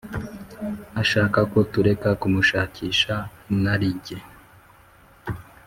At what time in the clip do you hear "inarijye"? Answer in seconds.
3.53-4.17